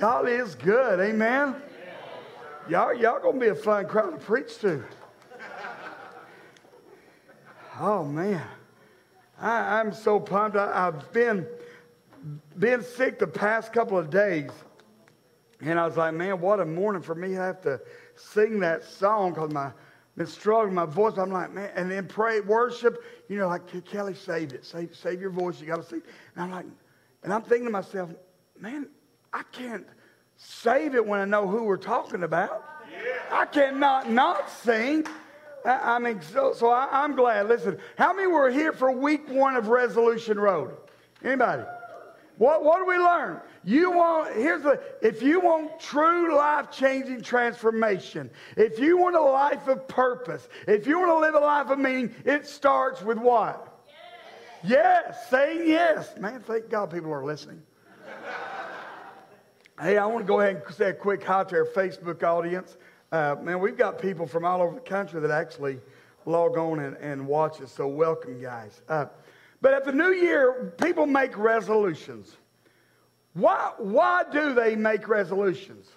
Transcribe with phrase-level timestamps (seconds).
[0.00, 0.98] God is good.
[0.98, 1.56] Amen.
[2.70, 4.82] Y'all, y'all gonna be a fun crowd to preach to.
[7.78, 8.42] Oh man,
[9.38, 10.56] I, am so pumped.
[10.56, 11.46] I, I've been
[12.58, 14.50] been sick the past couple of days,
[15.60, 17.78] and I was like, man, what a morning for me to have to
[18.16, 19.70] sing that song because my
[20.16, 21.18] been struggling my voice.
[21.18, 23.04] I'm like, man, and then pray, worship.
[23.28, 24.64] You know, like Kelly saved it.
[24.64, 25.60] Save, save your voice.
[25.60, 26.02] You got to sing.
[26.36, 26.66] And I'm like,
[27.22, 28.10] and I'm thinking to myself,
[28.58, 28.88] man,
[29.32, 29.86] I can't
[30.36, 32.64] save it when I know who we're talking about.
[33.30, 35.06] I cannot not sing.
[35.64, 37.48] I, I mean, so, so I, I'm glad.
[37.48, 40.76] Listen, how many were here for week one of Resolution Road?
[41.22, 41.62] Anybody?
[42.38, 43.40] What, what do we learn?
[43.64, 49.20] You want, here's the, if you want true life changing transformation, if you want a
[49.20, 53.18] life of purpose, if you want to live a life of meaning, it starts with
[53.18, 53.84] what?
[54.64, 54.72] Yes,
[55.10, 56.16] yes saying yes.
[56.18, 57.62] Man, thank God people are listening.
[59.80, 62.76] Hey, I want to go ahead and say a quick hi to our Facebook audience.
[63.10, 65.78] Uh, man, we've got people from all over the country that actually
[66.26, 68.82] log on and, and watch us, so welcome, guys.
[68.88, 69.06] Uh,
[69.62, 72.36] but at the new year, people make resolutions.
[73.32, 75.88] Why, why do they make resolutions?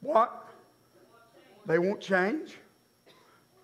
[0.00, 0.48] What?
[1.66, 2.56] They won't change.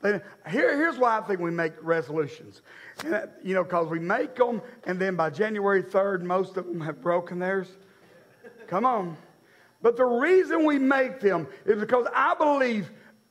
[0.04, 0.20] They,
[0.50, 2.60] here, here's why I think we make resolutions.
[3.02, 6.80] And, you know, because we make them, and then by January 3rd, most of them
[6.82, 7.68] have broken theirs.
[8.68, 9.16] Come on.
[9.82, 12.90] But the reason we make them is because I believe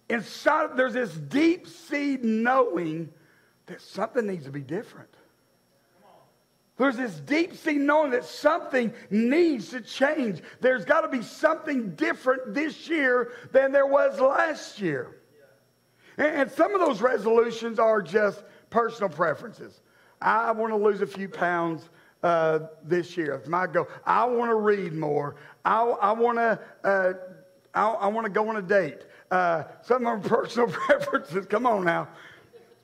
[0.09, 3.09] inside there's this deep seed knowing
[3.65, 5.09] that something needs to be different.
[6.77, 10.41] There's this deep sea knowing that something needs to change.
[10.59, 15.15] There's got to be something different this year than there was last year.
[16.17, 19.81] And, some of those resolutions are just personal preferences.
[20.21, 21.89] I want to lose a few pounds
[22.23, 23.35] uh, this year.
[23.35, 23.87] It's my goal.
[24.05, 25.35] I want to read more.
[25.65, 26.59] I, want to.
[26.83, 27.13] Uh,
[27.73, 29.01] I, want to go on a date.
[29.29, 31.45] Uh, some of them personal preferences.
[31.45, 32.07] Come on now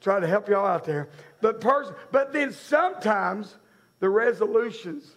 [0.02, 1.10] try to help y'all out there.
[1.42, 3.56] But, pers- but then sometimes
[4.00, 5.16] the resolutions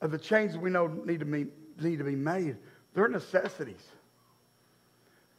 [0.00, 1.46] of the changes we know need to be,
[1.80, 2.56] need to be made,
[2.94, 3.86] they're necessities.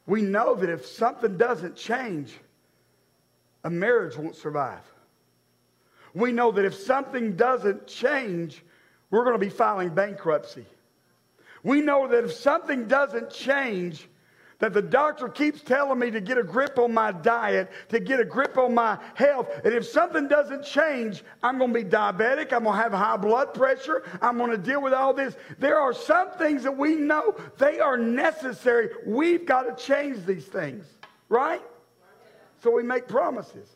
[0.06, 2.36] We know that if something doesn't change,
[3.64, 4.82] a marriage won't survive.
[6.14, 8.62] We know that if something doesn't change,
[9.10, 10.66] we're going to be filing bankruptcy.
[11.62, 14.08] We know that if something doesn't change,
[14.58, 18.20] that the doctor keeps telling me to get a grip on my diet, to get
[18.20, 19.48] a grip on my health.
[19.64, 22.52] And if something doesn't change, I'm going to be diabetic.
[22.52, 24.04] I'm going to have high blood pressure.
[24.20, 25.34] I'm going to deal with all this.
[25.58, 28.90] There are some things that we know they are necessary.
[29.04, 30.86] We've got to change these things,
[31.28, 31.62] right?
[32.62, 33.68] So we make promises.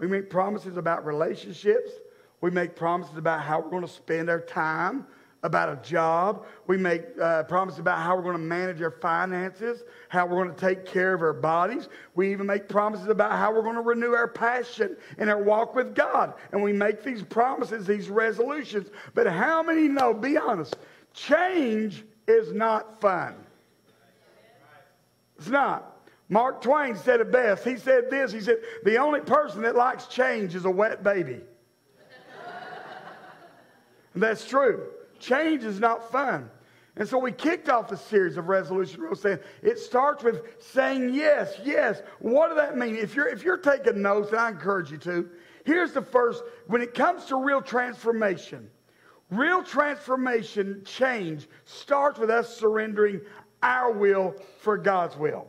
[0.00, 1.90] We make promises about relationships.
[2.40, 5.06] We make promises about how we're going to spend our time
[5.42, 6.46] about a job.
[6.66, 10.54] We make uh, promises about how we're going to manage our finances, how we're going
[10.54, 11.90] to take care of our bodies.
[12.14, 15.74] We even make promises about how we're going to renew our passion in our walk
[15.74, 16.32] with God.
[16.52, 18.88] And we make these promises, these resolutions.
[19.14, 20.76] But how many know, be honest,
[21.12, 23.34] change is not fun?
[25.36, 25.99] It's not.
[26.30, 27.64] Mark Twain said it best.
[27.64, 31.40] He said this He said, The only person that likes change is a wet baby.
[34.14, 34.86] and that's true.
[35.18, 36.48] Change is not fun.
[36.96, 41.14] And so we kicked off the series of Resolution Road saying it starts with saying
[41.14, 42.00] yes, yes.
[42.20, 42.96] What does that mean?
[42.96, 45.28] If you're, if you're taking notes, and I encourage you to,
[45.64, 48.70] here's the first when it comes to real transformation,
[49.30, 53.20] real transformation, change starts with us surrendering
[53.62, 55.48] our will for God's will.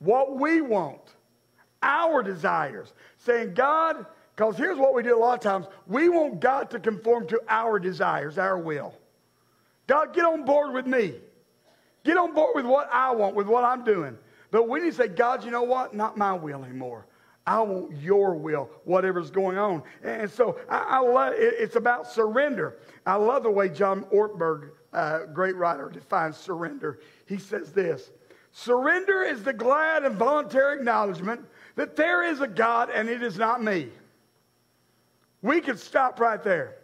[0.00, 1.00] What we want,
[1.82, 6.40] our desires, saying, God, because here's what we do a lot of times we want
[6.40, 8.94] God to conform to our desires, our will.
[9.86, 11.14] God, get on board with me.
[12.04, 14.16] Get on board with what I want, with what I'm doing.
[14.50, 15.94] But we need to say, God, you know what?
[15.94, 17.06] Not my will anymore.
[17.46, 19.82] I want your will, whatever's going on.
[20.02, 22.76] And so I, I love it, it's about surrender.
[23.06, 27.00] I love the way John Ortberg, uh, great writer, defines surrender.
[27.26, 28.10] He says this
[28.52, 31.40] Surrender is the glad and voluntary acknowledgement
[31.76, 33.88] that there is a God and it is not me.
[35.42, 36.76] We could stop right there.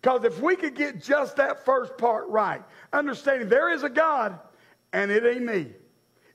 [0.00, 2.62] Because if we could get just that first part right,
[2.92, 4.38] understanding there is a God
[4.92, 5.72] and it ain't me.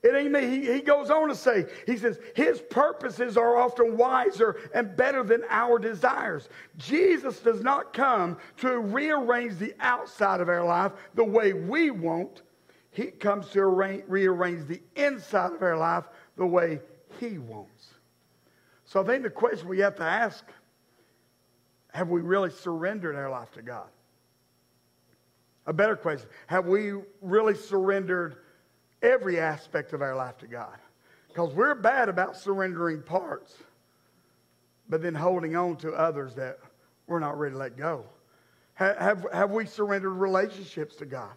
[0.02, 0.40] It ain't me.
[0.48, 5.22] He, he goes on to say, he says, his purposes are often wiser and better
[5.22, 6.48] than our desires.
[6.78, 12.42] Jesus does not come to rearrange the outside of our life the way we want.
[12.90, 16.04] He comes to arrange, rearrange the inside of our life
[16.36, 16.80] the way
[17.18, 17.94] he wants.
[18.84, 20.44] So I think the question we have to ask
[21.92, 23.88] have we really surrendered our life to God?
[25.66, 28.36] A better question Have we really surrendered
[29.02, 30.76] every aspect of our life to God?
[31.28, 33.54] Because we're bad about surrendering parts,
[34.88, 36.58] but then holding on to others that
[37.06, 38.04] we're not ready to let go.
[38.74, 41.30] Have, have, have we surrendered relationships to God?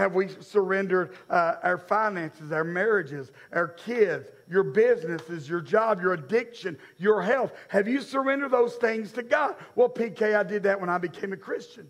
[0.00, 6.14] Have we surrendered uh, our finances, our marriages, our kids, your businesses, your job, your
[6.14, 7.52] addiction, your health?
[7.68, 9.56] Have you surrendered those things to God?
[9.74, 11.86] Well, PK, I did that when I became a Christian.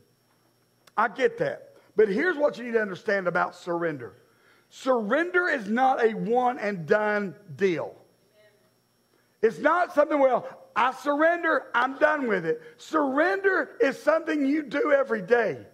[0.97, 1.75] I get that.
[1.95, 4.15] But here's what you need to understand about surrender
[4.73, 7.95] surrender is not a one and done deal.
[9.43, 12.61] It's not something, well, I surrender, I'm done with it.
[12.77, 15.67] Surrender is something you do every day.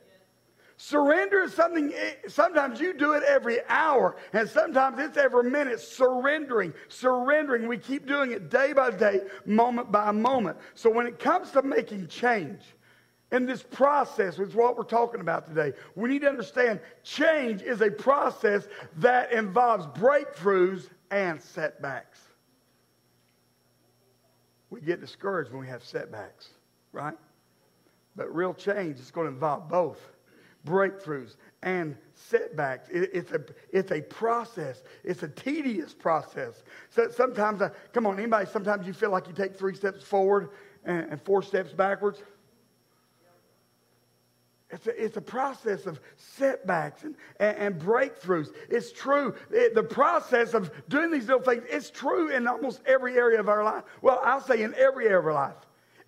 [0.78, 5.81] Surrender is something, eh, sometimes you do it every hour, and sometimes it's every minute.
[5.81, 7.67] Surrendering, surrendering.
[7.67, 10.58] We keep doing it day by day, moment by moment.
[10.75, 12.61] So when it comes to making change,
[13.32, 17.61] in this process, which is what we're talking about today, we need to understand change
[17.61, 18.69] is a process
[18.99, 22.20] that involves breakthroughs and setbacks.
[24.70, 26.50] We get discouraged when we have setbacks,
[26.93, 27.17] right?
[28.14, 30.00] But real change is going to involve both
[30.66, 32.88] breakthroughs and setbacks.
[32.90, 33.40] It, it's, a,
[33.72, 34.82] it's a process.
[35.04, 36.62] It's a tedious process.
[36.90, 40.50] So sometimes, I, come on, anybody, sometimes you feel like you take three steps forward
[40.84, 42.22] and, and four steps backwards.
[44.68, 48.48] It's a, it's a process of setbacks and, and, and breakthroughs.
[48.68, 49.34] It's true.
[49.50, 53.48] It, the process of doing these little things, it's true in almost every area of
[53.48, 53.84] our life.
[54.02, 55.54] Well, I'll say in every area of our life.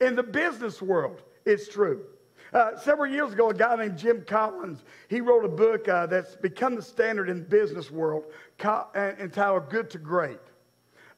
[0.00, 2.05] In the business world, it's true.
[2.53, 6.37] Uh, several years ago, a guy named Jim Collins, he wrote a book uh, that's
[6.37, 8.25] become the standard in the business world
[8.56, 10.39] co- uh, entitled Good to Great.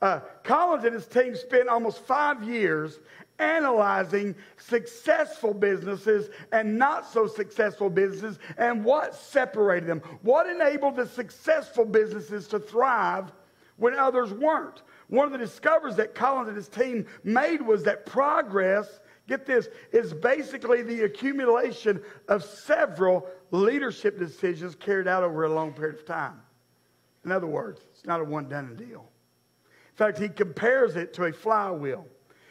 [0.02, 3.00] Uh, Collins and his team spent almost five years
[3.38, 10.02] analyzing successful businesses and not so successful businesses and what separated them.
[10.22, 13.32] What enabled the successful businesses to thrive
[13.76, 14.82] when others weren't?
[15.08, 19.00] One of the discoveries that Collins and his team made was that progress,
[19.30, 25.72] get this, is basically the accumulation of several leadership decisions carried out over a long
[25.72, 26.40] period of time.
[27.24, 29.08] In other words, it's not a one done deal.
[29.90, 32.06] In fact, he compares it to a flywheel.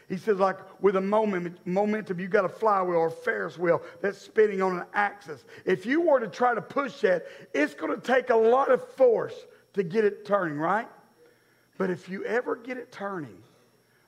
[0.08, 3.82] He says, like with a moment, momentum, you've got a flywheel or a Ferris wheel
[4.00, 5.44] that's spinning on an axis.
[5.64, 8.82] If you were to try to push that, it's going to take a lot of
[8.94, 9.34] force
[9.74, 10.88] to get it turning, right?
[11.78, 13.38] But if you ever get it turning,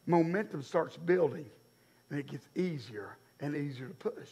[0.06, 1.46] momentum starts building
[2.12, 4.28] and it gets easier and easier to push.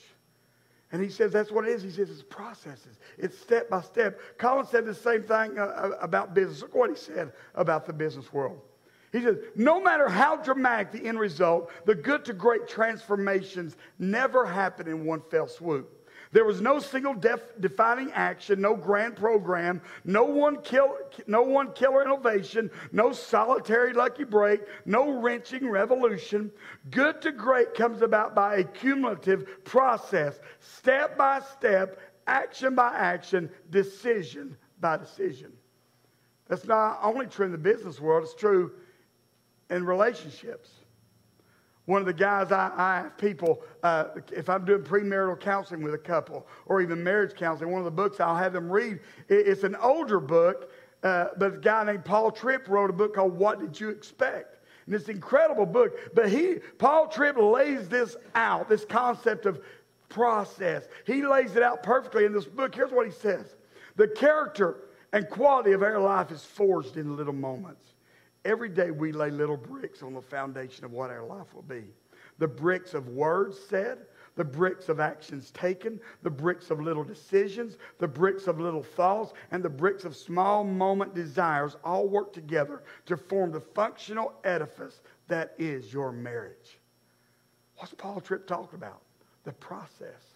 [0.93, 1.82] And he says that's what it is.
[1.82, 4.21] He says it's processes, it's step by step.
[4.38, 6.61] Colin said the same thing uh, uh about business.
[6.61, 8.61] Look what he said about the business world.
[9.12, 14.47] He says, no matter how dramatic the end result, the good to great transformations never
[14.47, 16.00] happen in one fell swoop.
[16.32, 20.97] There was no single def- defining action, no grand program, no one, kill,
[21.27, 26.53] no one killer innovation, no solitary lucky break, no wrenching revolution.
[26.91, 31.99] Good to great comes about by a cumulative process, step by step,
[32.29, 35.53] action by action, decision by decision.
[36.47, 38.73] That's not only true in the business world, it's true
[39.69, 40.71] in relationships.
[41.91, 45.93] One of the guys I, I have people, uh, if I'm doing premarital counseling with
[45.93, 49.49] a couple or even marriage counseling, one of the books I'll have them read, it,
[49.49, 50.71] it's an older book,
[51.03, 54.59] uh, but a guy named Paul Tripp wrote a book called What Did You Expect?
[54.87, 56.14] And it's an incredible book.
[56.14, 59.61] But he, Paul Tripp lays this out, this concept of
[60.09, 60.87] process.
[61.09, 62.73] He lays it out perfectly in this book.
[62.73, 63.57] Here's what he says
[63.97, 67.89] The character and quality of our life is forged in little moments.
[68.44, 71.85] Every day we lay little bricks on the foundation of what our life will be.
[72.38, 73.99] The bricks of words said,
[74.37, 79.35] the bricks of actions taken, the bricks of little decisions, the bricks of little thoughts,
[79.50, 85.02] and the bricks of small moment desires all work together to form the functional edifice
[85.28, 86.78] that is your marriage.
[87.76, 89.02] What's Paul Tripp talking about?
[89.44, 90.30] The process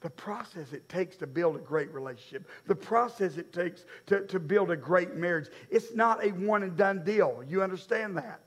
[0.00, 4.40] the process it takes to build a great relationship, the process it takes to, to
[4.40, 5.48] build a great marriage.
[5.70, 7.42] It's not a one and done deal.
[7.46, 8.40] You understand that?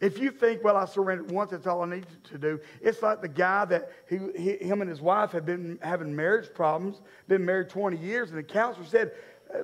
[0.00, 2.60] If you think, well, I surrendered once, that's all I need to do.
[2.82, 6.52] It's like the guy that he, he, him and his wife have been having marriage
[6.52, 9.12] problems, been married 20 years, and the counselor said,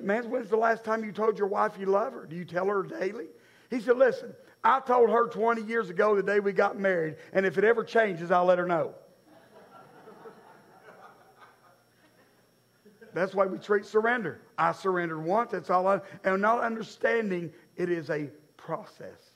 [0.01, 2.25] Man, when's the last time you told your wife you love her?
[2.25, 3.25] Do you tell her daily?
[3.69, 7.45] He said, Listen, I told her 20 years ago the day we got married, and
[7.45, 8.95] if it ever changes, I'll let her know.
[13.13, 14.41] That's why we treat surrender.
[14.57, 19.31] I surrendered once, that's all I, and not understanding it is a process.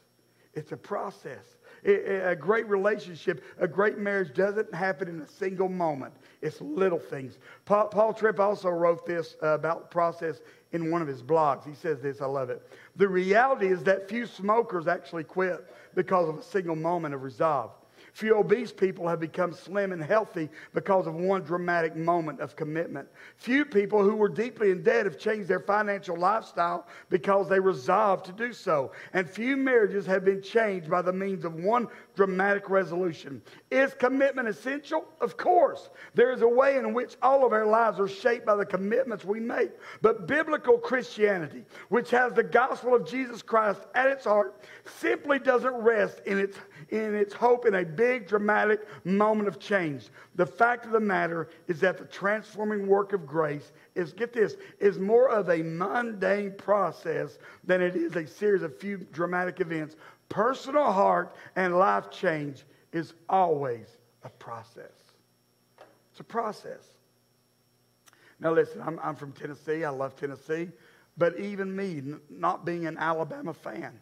[0.53, 1.57] It's a process.
[1.85, 6.13] A great relationship, a great marriage doesn't happen in a single moment.
[6.41, 7.37] It's little things.
[7.65, 10.39] Paul, Paul Tripp also wrote this uh, about process
[10.71, 11.63] in one of his blogs.
[11.67, 12.67] He says this, I love it.
[12.95, 17.71] The reality is that few smokers actually quit because of a single moment of resolve.
[18.15, 23.09] Few obese people have become slim and healthy because of one dramatic moment of commitment.
[23.35, 28.25] Few people who were deeply in debt have changed their financial lifestyle because they resolved
[28.27, 28.93] to do so.
[29.11, 33.41] And few marriages have been changed by the means of one dramatic resolution.
[33.71, 35.05] Is commitment essential?
[35.21, 35.89] Of course.
[36.13, 39.25] There is a way in which all of our lives are shaped by the commitments
[39.25, 39.71] we make.
[40.01, 44.63] But biblical Christianity, which has the gospel of Jesus Christ at its heart,
[44.99, 46.57] simply doesn't rest in its,
[46.89, 50.07] in its hope in a big dramatic moment of change.
[50.35, 54.55] The fact of the matter is that the transforming work of grace is, get this,
[54.79, 59.95] is more of a mundane process than it is a series of few dramatic events
[60.29, 64.91] Personal heart and life change is always a process.
[66.11, 66.83] It's a process.
[68.39, 69.83] Now, listen, I'm, I'm from Tennessee.
[69.83, 70.69] I love Tennessee.
[71.17, 73.99] But even me, n- not being an Alabama fan,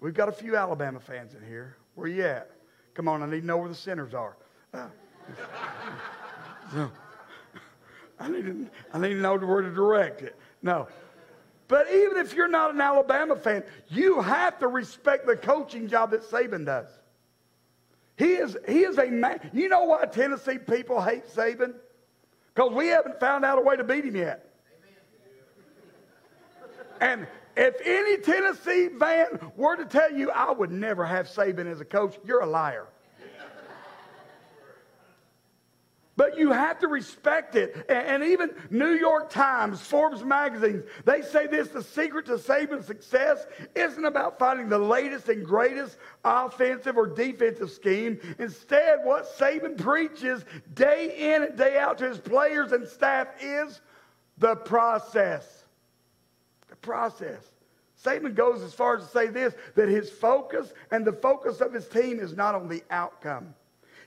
[0.00, 1.76] we've got a few Alabama fans in here.
[1.94, 2.50] Where you at?
[2.94, 4.36] Come on, I need to know where the sinners are.
[4.74, 4.88] Uh,
[6.72, 6.90] so,
[8.20, 10.36] I need, to, I need to know where to direct it.
[10.62, 10.88] No,
[11.68, 16.10] but even if you're not an Alabama fan, you have to respect the coaching job
[16.10, 16.88] that Saban does.
[18.16, 19.50] He is, he is a man.
[19.52, 21.74] You know why Tennessee people hate Saban?
[22.54, 24.44] Because we haven't found out a way to beat him yet.
[27.00, 31.80] And if any Tennessee fan were to tell you, I would never have Saban as
[31.80, 32.86] a coach, you're a liar.
[36.18, 37.86] But you have to respect it.
[37.88, 43.46] And even New York Times, Forbes magazines, they say this the secret to Saban's success
[43.76, 48.18] isn't about finding the latest and greatest offensive or defensive scheme.
[48.40, 50.44] Instead, what Saban preaches
[50.74, 53.80] day in and day out to his players and staff is
[54.38, 55.66] the process.
[56.68, 57.44] The process.
[58.04, 61.72] Saban goes as far as to say this that his focus and the focus of
[61.72, 63.54] his team is not on the outcome.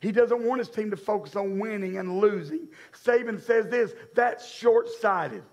[0.02, 2.68] He doesn't want his team to focus on winning and losing.
[2.92, 5.44] Saban says this that's short sighted.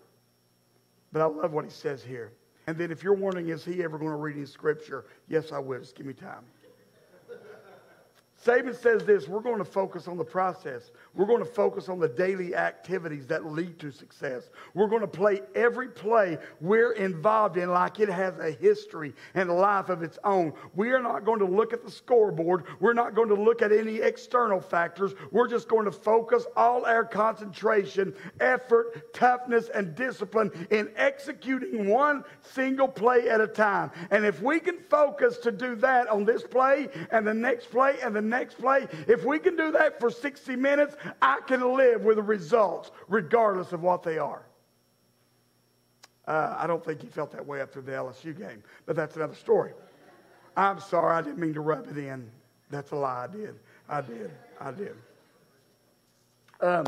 [1.12, 2.33] But I love what he says here.
[2.67, 5.05] And then if you're wondering, is he ever going to read in scripture?
[5.28, 5.78] Yes, I will.
[5.78, 6.45] Just give me time.
[8.45, 10.92] Saban says this we're going to focus on the process.
[11.14, 14.50] We're going to focus on the daily activities that lead to success.
[14.75, 19.50] We're going to play every play we're involved in like it has a history and
[19.50, 20.52] a life of its own.
[20.76, 22.64] We are not going to look at the scoreboard.
[22.78, 25.14] We're not going to look at any external factors.
[25.33, 32.23] We're just going to focus all our concentration, effort, toughness, and discipline in executing one
[32.42, 33.90] single play at a time.
[34.11, 37.97] And if we can focus to do that on this play and the next play
[38.02, 42.03] and the next play, if we can do that for 60 minutes, I can live
[42.03, 44.43] with the results regardless of what they are.
[46.27, 49.35] Uh, I don't think he felt that way after the LSU game, but that's another
[49.35, 49.73] story.
[50.57, 52.31] I'm sorry, I didn't mean to rub it in.
[52.71, 53.25] That's a lie.
[53.25, 53.55] I did.
[53.89, 54.31] I did.
[54.61, 54.95] I did.
[56.61, 56.87] Um,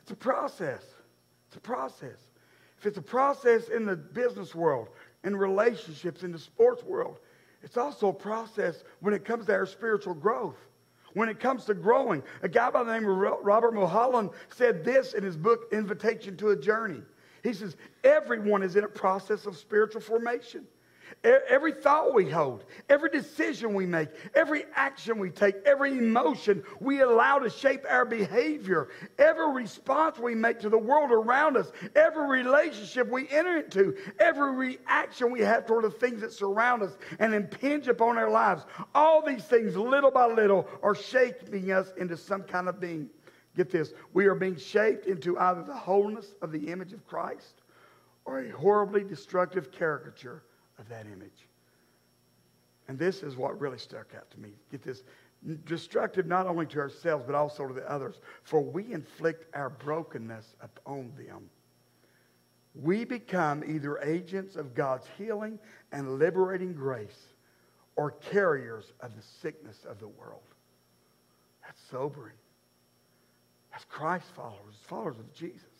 [0.00, 0.82] it's a process.
[1.48, 2.18] It's a process.
[2.78, 4.88] If it's a process in the business world,
[5.24, 7.18] in relationships, in the sports world,
[7.62, 10.56] it's also a process when it comes to our spiritual growth.
[11.14, 15.12] When it comes to growing, a guy by the name of Robert Mulholland said this
[15.12, 17.02] in his book, Invitation to a Journey.
[17.42, 20.66] He says, Everyone is in a process of spiritual formation.
[21.24, 27.00] Every thought we hold, every decision we make, every action we take, every emotion we
[27.00, 28.88] allow to shape our behavior,
[29.18, 34.50] every response we make to the world around us, every relationship we enter into, every
[34.50, 39.24] reaction we have toward the things that surround us and impinge upon our lives, all
[39.24, 43.08] these things, little by little, are shaping us into some kind of being.
[43.56, 47.62] Get this, we are being shaped into either the wholeness of the image of Christ
[48.24, 50.42] or a horribly destructive caricature
[50.82, 51.48] of that image.
[52.88, 54.50] And this is what really stuck out to me.
[54.70, 55.04] Get this
[55.64, 58.16] destructive not only to ourselves, but also to the others.
[58.42, 61.48] For we inflict our brokenness upon them.
[62.74, 65.58] We become either agents of God's healing
[65.92, 67.28] and liberating grace
[67.96, 70.42] or carriers of the sickness of the world.
[71.62, 72.34] That's sobering.
[73.74, 75.71] As Christ followers, followers of Jesus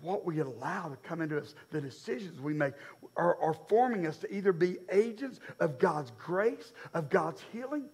[0.00, 2.74] what we allow to come into us, the decisions we make,
[3.16, 7.84] are, are forming us to either be agents of God's grace, of God's healing,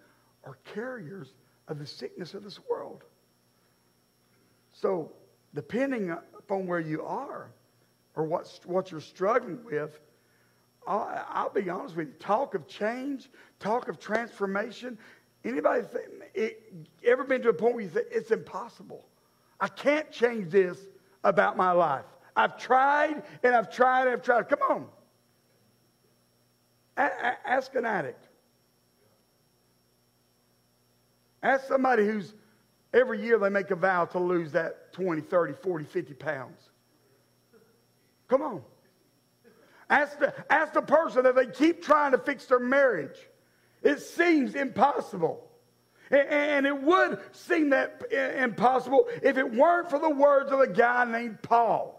[0.42, 1.34] or carriers
[1.68, 3.04] of the sickness of this world.
[4.72, 5.10] So,
[5.54, 7.50] depending upon where you are
[8.14, 9.98] or what, what you're struggling with,
[10.86, 12.14] I'll, I'll, be honest with you.
[12.20, 13.28] Talk of change,
[13.58, 14.98] talk of transformation.
[15.44, 16.72] Anybody think, it,
[17.04, 19.04] ever been to a point where you think it's impossible?
[19.58, 20.78] I can't change this
[21.24, 22.04] about my life.
[22.34, 24.48] I've tried and I've tried and I've tried.
[24.48, 24.86] Come on.
[26.96, 28.28] A- a- ask an addict.
[31.42, 32.34] Ask somebody who's
[32.92, 36.70] every year they make a vow to lose that 20, 30, 40, 50 pounds.
[38.28, 38.62] Come on.
[39.88, 43.16] Ask the, ask the person that they keep trying to fix their marriage.
[43.82, 45.45] It seems impossible.
[46.10, 51.04] And, it would seem that impossible if it weren't for the words of a guy
[51.04, 51.96] named Paul.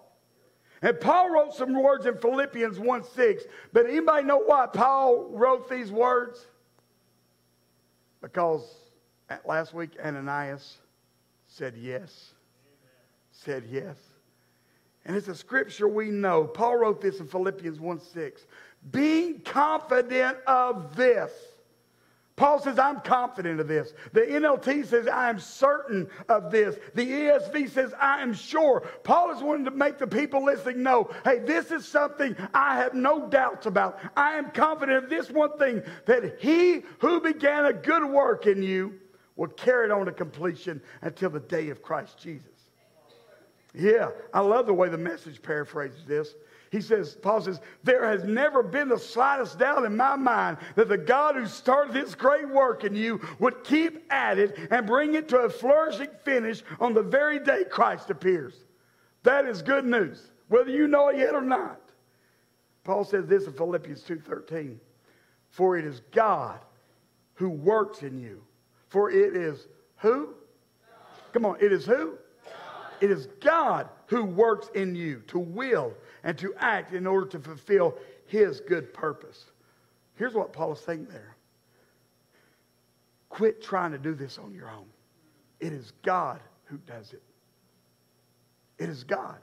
[0.81, 3.43] And Paul wrote some words in Philippians 1 6.
[3.73, 6.45] But anybody know why Paul wrote these words?
[8.21, 8.63] Because
[9.45, 10.77] last week Ananias
[11.47, 12.33] said yes.
[13.31, 13.97] Said yes.
[15.05, 16.43] And it's a scripture we know.
[16.43, 18.45] Paul wrote this in Philippians 1 6.
[18.91, 21.31] Being confident of this
[22.37, 23.93] Paul says, I'm confident of this.
[24.13, 26.77] The NLT says, I am certain of this.
[26.93, 28.87] The ESV says, I am sure.
[29.03, 32.93] Paul is wanting to make the people listening know hey, this is something I have
[32.93, 33.99] no doubts about.
[34.15, 38.61] I am confident of this one thing that he who began a good work in
[38.61, 38.93] you
[39.35, 42.51] will carry it on to completion until the day of Christ Jesus.
[43.73, 46.35] Yeah, I love the way the message paraphrases this.
[46.71, 50.89] He says, Paul says, there has never been the slightest doubt in my mind that
[50.89, 55.15] the God who started this great work in you would keep at it and bring
[55.15, 58.65] it to a flourishing finish on the very day Christ appears.
[59.23, 61.81] That is good news, whether you know it yet or not.
[62.83, 64.79] Paul says this in Philippians 2:13.
[65.49, 66.59] For it is God
[67.35, 68.43] who works in you.
[68.89, 70.35] For it is who?
[71.33, 72.17] Come on, it is who?
[73.01, 75.93] It is God who works in you to will
[76.27, 79.45] and to act in order to fulfill his good purpose.
[80.15, 81.35] Here's what Paul is saying there
[83.29, 84.85] quit trying to do this on your own.
[85.59, 87.23] It is God who does it.
[88.77, 89.37] It is God.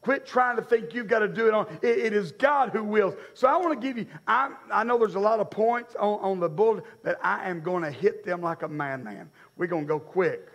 [0.00, 1.66] Quit trying to think you've got to do it on.
[1.82, 3.14] it, it is God who wills.
[3.34, 4.06] So I want to give you.
[4.26, 7.60] I, I know there's a lot of points on, on the bullet, that I am
[7.60, 9.30] going to hit them like a madman.
[9.58, 10.48] We're going to go quick.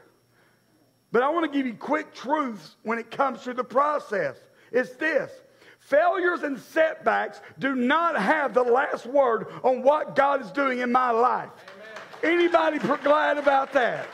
[1.11, 4.37] But I want to give you quick truths when it comes to the process.
[4.75, 5.31] It's this
[5.79, 10.91] failures and setbacks do not have the last word on what God is doing in
[10.91, 11.49] my life.
[12.21, 14.07] Anybody glad about that?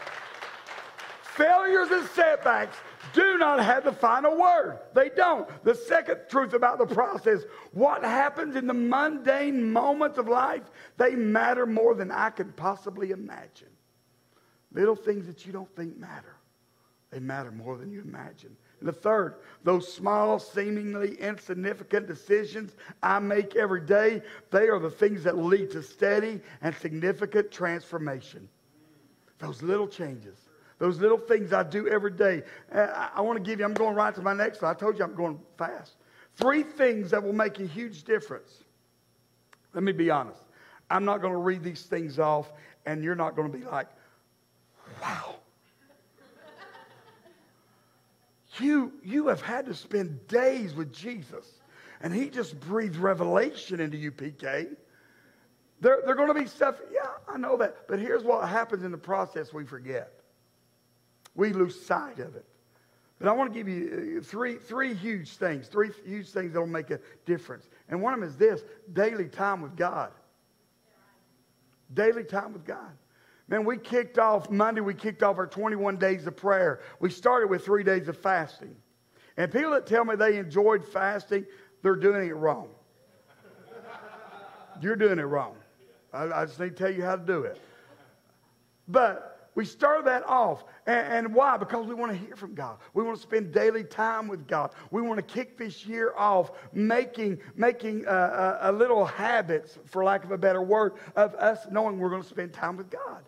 [1.23, 2.77] Failures and setbacks
[3.13, 4.79] do not have the final word.
[4.93, 5.49] They don't.
[5.63, 10.63] The second truth about the process what happens in the mundane moments of life,
[10.97, 13.69] they matter more than I could possibly imagine.
[14.71, 16.35] Little things that you don't think matter.
[17.09, 18.55] They matter more than you imagine.
[18.81, 25.23] The third, those small, seemingly insignificant decisions I make every day, they are the things
[25.23, 28.49] that lead to steady and significant transformation.
[29.37, 30.37] Those little changes,
[30.79, 32.41] those little things I do every day.
[32.73, 34.71] Uh, I, want to give you, I'm going right to my next one.
[34.71, 35.93] I told you I'm going fast.
[36.35, 38.63] Three things that will make a huge difference.
[39.73, 40.41] Let me be honest.
[40.89, 42.51] I'm not going to read these things off,
[42.85, 43.87] and you're not going to be like,
[45.01, 45.35] wow.
[48.61, 51.45] You, you have had to spend days with Jesus,
[52.01, 54.75] and He just breathed revelation into you, PK.
[55.81, 57.87] There are going to be stuff, yeah, I know that.
[57.87, 60.11] But here's what happens in the process we forget.
[61.33, 62.45] We lose sight of it.
[63.21, 66.59] But I want to give you uh, three, three huge things, three huge things that
[66.59, 67.67] will make a difference.
[67.87, 70.11] And one of them is this daily time with God.
[71.93, 72.97] Daily time with God.
[73.47, 76.81] Man, we kicked off Monday, we kicked off our 21 days of prayer.
[76.99, 78.75] We started with three days of fasting.
[79.37, 81.45] And people that tell me they enjoyed fasting,
[81.81, 82.69] they're doing it wrong.
[84.81, 85.55] You're doing it wrong.
[86.13, 87.61] I, I, just need to tell you how to do it.
[88.87, 90.63] But we started that off.
[90.85, 91.57] And, and why?
[91.57, 92.77] Because we want to hear from God.
[92.93, 94.71] We want to spend daily time with God.
[94.91, 100.03] We want to kick this year off making, making uh, uh, a little habits, for
[100.03, 103.23] lack of a better word, of us knowing we're going to spend time with God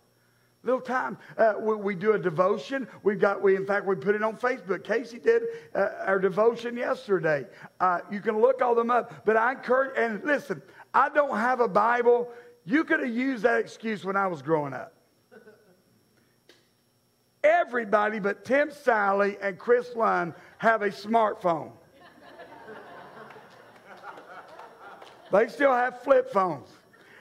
[0.64, 1.18] little time.
[1.36, 2.88] Uh, we, we, do a devotion.
[3.02, 4.82] We've got, we in fact, we put it on Facebook.
[4.82, 5.42] Casey did
[5.74, 7.44] uh, our devotion yesterday.
[7.80, 9.26] Uh, you can look all them up.
[9.26, 10.62] But I encourage, and listen,
[10.94, 12.30] I don't have a Bible.
[12.64, 14.93] You could have used that excuse when I was growing up.
[17.44, 21.72] Everybody but Tim Sally and Chris Lund have a smartphone.
[25.30, 26.68] they still have flip phones.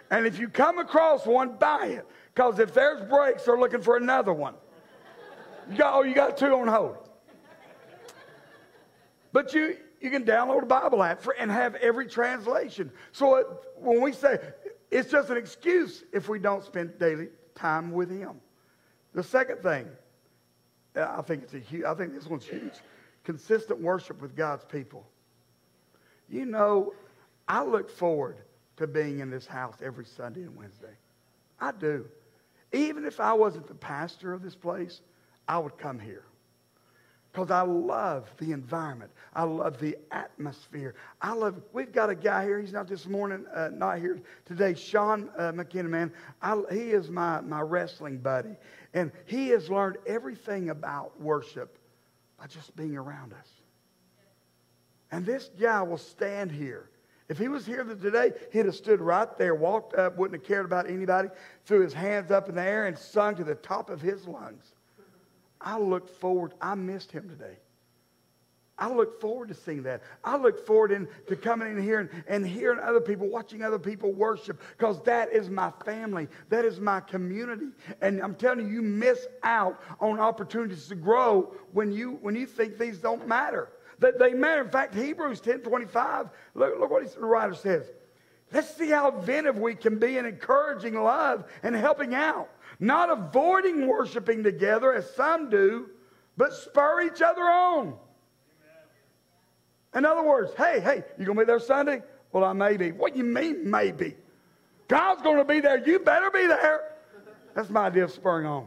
[0.10, 2.08] And if you come across one, buy it.
[2.34, 4.56] Because if there's breaks, they're looking for another one.
[5.70, 6.98] You got, oh, you got two on hold.
[9.34, 12.92] But you, you can download a Bible app for, and have every translation.
[13.12, 14.40] So it, when we say
[14.92, 18.40] it's just an excuse if we don't spend daily time with Him.
[19.14, 19.88] The second thing,
[20.96, 22.74] I think it's a huge, I think this one's huge.
[23.24, 25.08] Consistent worship with God's people.
[26.30, 26.94] You know,
[27.48, 28.38] I look forward
[28.78, 30.96] to being in this house every Sunday and Wednesday.
[31.60, 32.06] I do.
[32.72, 35.02] Even if I wasn't the pastor of this place,
[35.48, 36.24] I would come here
[37.34, 39.12] because I love the environment.
[39.34, 40.94] I love the atmosphere.
[41.20, 42.60] I love, we've got a guy here.
[42.60, 44.76] He's not this morning, uh, not here today.
[44.76, 46.12] Sean uh, McKinnon, man.
[46.44, 48.56] I, he is my, my wrestling buddy.
[48.94, 51.78] And he has learned everything about worship
[52.38, 53.48] by just being around us.
[55.12, 56.90] And this guy will stand here.
[57.30, 60.66] If he was here today, he'd have stood right there, walked up, wouldn't have cared
[60.66, 61.30] about anybody,
[61.66, 64.74] threw his hands up in the air, and sung to the top of his lungs.
[65.62, 66.54] I look forward.
[66.62, 67.58] I missed him today.
[68.78, 70.02] I look forward to seeing that.
[70.24, 73.78] I look forward in, to coming in here and, and hearing other people, watching other
[73.78, 76.28] people worship, because that is my family.
[76.50, 77.68] That is my community.
[78.02, 82.48] And I'm telling you, you miss out on opportunities to grow when you, when you
[82.48, 83.70] think these don't matter.
[84.00, 84.64] That they matter.
[84.64, 87.86] In fact, Hebrews 10 25, look, look what the writer says.
[88.52, 93.88] Let's see how inventive we can be in encouraging love and helping out not avoiding
[93.88, 95.90] worshiping together as some do,
[96.38, 97.96] but spur each other on.
[99.96, 102.02] In other words, hey, hey, you gonna be there Sunday?
[102.32, 102.92] Well, I may be.
[102.92, 104.16] What do you mean maybe?
[104.88, 105.86] God's gonna be there.
[105.88, 106.94] You better be there.
[107.54, 108.66] That's my idea of spurring on.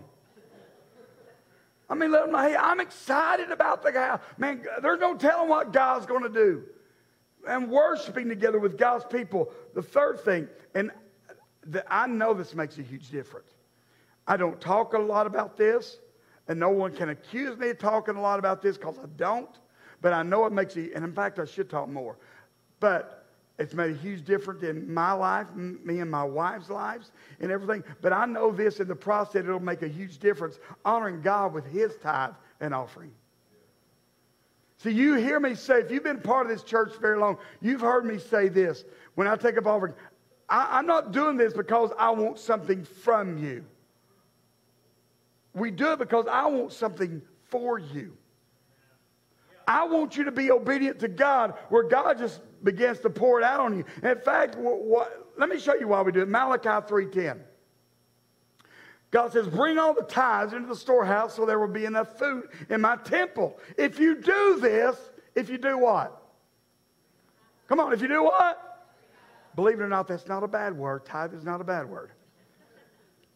[1.88, 4.18] I mean, let them know, hey, I'm excited about the guy.
[4.38, 6.64] Man, there's no telling what God's gonna do.
[7.46, 9.52] And worshiping together with God's people.
[9.74, 10.90] The third thing, and
[11.88, 13.50] I know this makes a huge difference.
[14.26, 15.98] I don't talk a lot about this,
[16.48, 19.48] and no one can accuse me of talking a lot about this because I don't.
[20.00, 22.16] But I know it makes you, and in fact, I should talk more.
[22.80, 23.26] But
[23.58, 27.82] it's made a huge difference in my life, me and my wife's lives, and everything.
[28.02, 31.64] But I know this in the process, it'll make a huge difference honoring God with
[31.66, 33.12] His tithe and offering.
[34.78, 37.80] See, you hear me say, if you've been part of this church very long, you've
[37.80, 38.84] heard me say this.
[39.14, 39.94] When I take up offering,
[40.50, 43.64] I, I'm not doing this because I want something from you.
[45.54, 48.12] We do it because I want something for you.
[49.66, 53.44] I want you to be obedient to God where God just begins to pour it
[53.44, 53.84] out on you.
[54.02, 56.28] in fact, what, let me show you why we do it.
[56.28, 57.40] Malachi 3.10.
[59.10, 62.48] God says, bring all the tithes into the storehouse so there will be enough food
[62.68, 63.58] in my temple.
[63.78, 64.96] If you do this,
[65.34, 66.22] if you do what?
[67.68, 68.62] Come on, if you do what?
[69.54, 71.04] Believe it or not, that's not a bad word.
[71.06, 72.10] Tithe is not a bad word.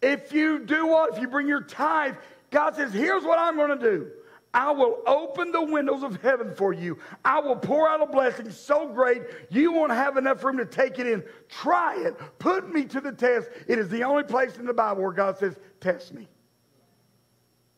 [0.03, 1.15] If you do what?
[1.15, 2.15] If you bring your tithe,
[2.51, 4.11] God says, here's what I'm going to do.
[4.53, 6.99] I will open the windows of heaven for you.
[7.25, 10.99] I will pour out a blessing so great you won't have enough room to take
[10.99, 11.23] it in.
[11.49, 12.17] Try it.
[12.41, 13.49] Put me to the test.
[13.69, 16.27] It is the only place in the Bible where God says, Test me.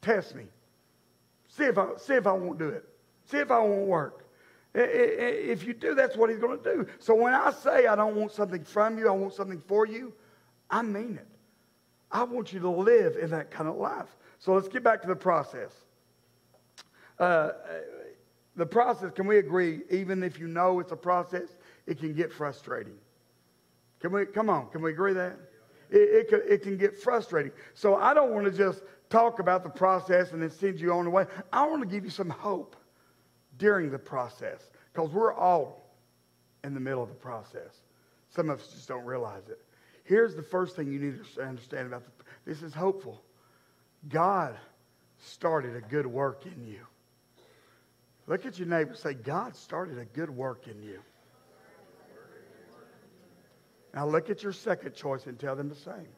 [0.00, 0.44] Test me.
[1.48, 2.84] See if I, see if I won't do it.
[3.26, 4.24] See if I won't work.
[4.74, 6.86] If you do, that's what He's going to do.
[6.98, 10.14] So when I say I don't want something from you, I want something for you,
[10.70, 11.28] I mean it.
[12.10, 14.16] I want you to live in that kind of life.
[14.38, 15.70] So let's get back to the process.
[17.22, 17.52] Uh,
[18.56, 21.50] the process, can we agree, even if you know it's a process,
[21.86, 22.96] it can get frustrating?
[24.00, 25.38] Can we, come on, can we agree that?
[25.88, 27.52] It, it, can, it can get frustrating.
[27.74, 31.04] So I don't want to just talk about the process and then send you on
[31.04, 31.26] the way.
[31.52, 32.74] I want to give you some hope
[33.56, 35.94] during the process because we're all
[36.64, 37.82] in the middle of the process.
[38.30, 39.60] Some of us just don't realize it.
[40.02, 42.10] Here's the first thing you need to understand about the,
[42.44, 43.22] this is hopeful.
[44.08, 44.56] God
[45.20, 46.80] started a good work in you.
[48.26, 51.00] Look at your neighbor and say, God started a good work in you.
[53.94, 56.08] Now look at your second choice and tell them the same.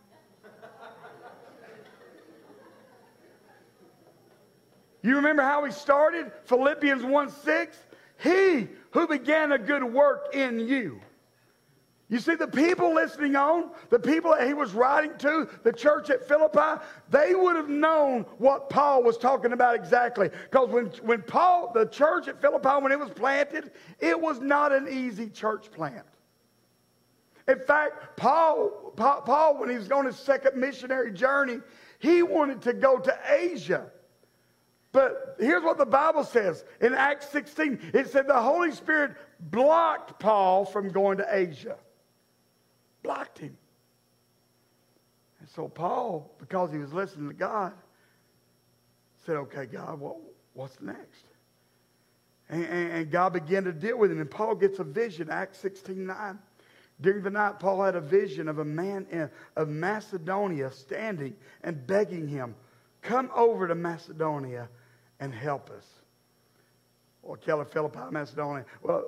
[5.03, 6.33] You remember how he started?
[6.45, 7.77] Philippians 1 6.
[8.23, 11.01] He who began a good work in you
[12.11, 16.11] you see, the people listening on, the people that he was writing to, the church
[16.11, 20.29] at Philippi, they would have known what Paul was talking about exactly.
[20.29, 24.71] Because when, when Paul, the church at Philippi, when it was planted, it was not
[24.71, 26.05] an easy church plant.
[27.49, 31.61] In fact, Paul, Paul, when he was on his second missionary journey,
[31.99, 33.87] he wanted to go to Asia.
[34.93, 40.21] But here's what the Bible says in Acts 16 it said the Holy Spirit blocked
[40.21, 41.77] Paul from going to Asia
[43.05, 43.57] blocked him.
[45.38, 47.73] And so Paul, because he was listening to God,
[49.25, 50.17] said, Okay, God, what,
[50.55, 51.27] what's next?
[52.49, 54.21] And, and, and God began to deal with him.
[54.21, 56.38] And Paul gets a vision, Acts 16 9.
[57.01, 61.87] During the night, Paul had a vision of a man in, of Macedonia standing and
[61.87, 62.55] begging him,
[63.03, 64.69] Come over to Macedonia
[65.21, 65.85] and help us.
[67.23, 68.64] Or Keller, Philippi, Macedonia.
[68.83, 69.05] Well,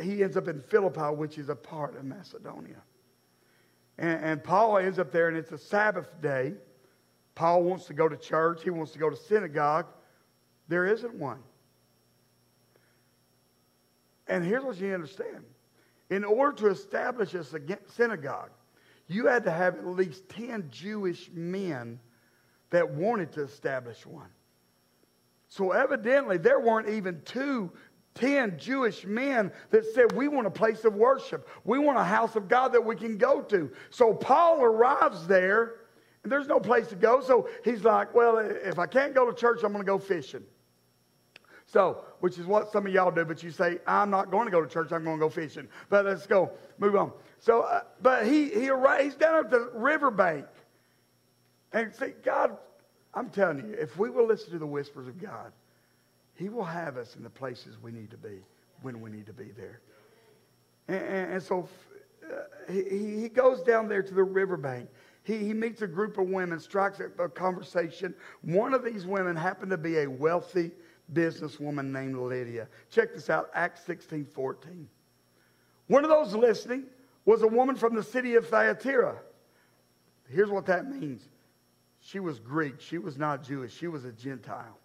[0.00, 2.82] he ends up in Philippi, which is a part of Macedonia.
[4.00, 6.54] And, and Paul ends up there, and it's a Sabbath day.
[7.36, 9.86] Paul wants to go to church, he wants to go to synagogue.
[10.66, 11.38] There isn't one.
[14.26, 15.44] And here's what you understand
[16.10, 17.44] in order to establish a
[17.88, 18.50] synagogue,
[19.06, 22.00] you had to have at least 10 Jewish men
[22.70, 24.28] that wanted to establish one.
[25.48, 27.72] So evidently, there weren't even two
[28.14, 31.48] 10 Jewish men that said, We want a place of worship.
[31.64, 33.70] We want a house of God that we can go to.
[33.90, 35.76] So Paul arrives there,
[36.22, 37.20] and there's no place to go.
[37.20, 40.44] So he's like, Well, if I can't go to church, I'm going to go fishing.
[41.66, 44.50] So, which is what some of y'all do, but you say, I'm not going to
[44.50, 45.68] go to church, I'm going to go fishing.
[45.88, 47.12] But let's go, move on.
[47.38, 48.70] So, uh, but he, he
[49.02, 50.46] he's down at the riverbank.
[51.72, 52.56] And see, God,
[53.14, 55.52] I'm telling you, if we will listen to the whispers of God,
[56.40, 58.40] he will have us in the places we need to be
[58.80, 59.80] when we need to be there.
[60.88, 61.68] And, and, so
[62.24, 64.88] uh, he, he goes down there to the riverbank.
[65.22, 68.14] He, he meets a group of women, strikes a, a conversation.
[68.40, 70.70] One of these women happened to be a wealthy
[71.12, 72.68] businesswoman named Lydia.
[72.90, 74.88] Check this out Acts 16 14.
[75.88, 76.84] One of those listening
[77.26, 79.18] was a woman from the city of Thyatira.
[80.26, 81.28] Here's what that means
[82.00, 84.79] she was Greek, she was not Jewish, she was a Gentile.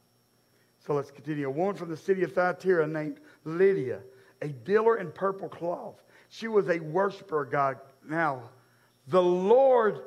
[0.86, 1.48] So let's continue.
[1.48, 4.02] A woman from the city of Thyatira named Lydia,
[4.42, 6.04] a dealer in purple cloth.
[6.30, 7.78] She was a worshiper of God.
[8.08, 8.44] Now,
[9.08, 10.02] the Lord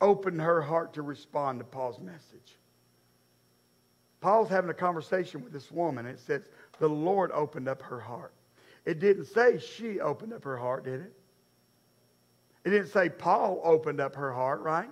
[0.00, 2.56] opened her heart to respond to Paul's message.
[4.20, 6.06] Paul's having a conversation with this woman.
[6.06, 6.42] It says,
[6.78, 8.32] the Lord opened up her heart.
[8.86, 11.12] It didn't say she opened up her heart, did it?
[12.64, 14.88] It didn't say Paul opened up her heart, right?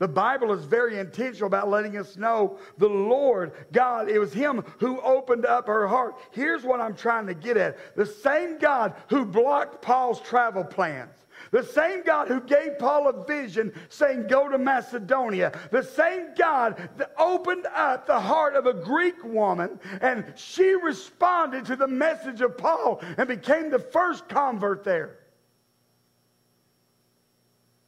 [0.00, 4.64] The Bible is very intentional about letting us know the Lord, God, it was Him
[4.78, 6.14] who opened up her heart.
[6.30, 11.12] Here's what I'm trying to get at the same God who blocked Paul's travel plans.
[11.50, 15.52] The same God who gave Paul a vision saying, Go to Macedonia.
[15.70, 21.66] The same God that opened up the heart of a Greek woman and she responded
[21.66, 25.18] to the message of Paul and became the first convert there.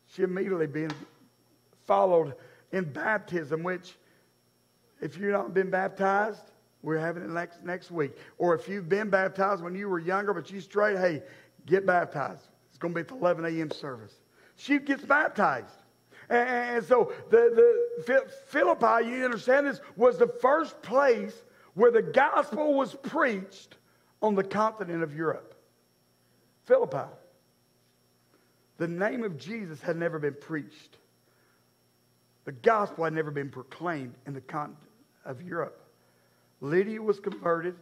[0.09, 0.90] She immediately being
[1.87, 2.35] followed
[2.73, 3.97] in baptism, which,
[5.01, 8.12] if you've not been baptized, we're having it next, next week.
[8.38, 11.23] Or if you've been baptized when you were younger, but you straight, hey,
[11.66, 12.49] get baptized.
[12.68, 13.71] It's going to be at the 11 a.m.
[13.71, 14.14] service.
[14.57, 15.77] She gets baptized.
[16.29, 21.42] And, and so the, the Philippi, you understand this, was the first place
[21.75, 23.77] where the gospel was preached
[24.21, 25.55] on the continent of Europe.
[26.64, 27.11] Philippi.
[28.79, 30.97] The name of Jesus had never been preached
[32.44, 34.78] the gospel had never been proclaimed in the continent
[35.24, 35.78] of Europe.
[36.61, 37.74] Lydia was converted.